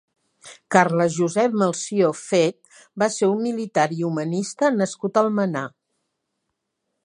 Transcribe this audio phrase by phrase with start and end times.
[0.75, 5.67] Carles-Josep Melcior Fet va ser un militar i humanista nascut a Almenar.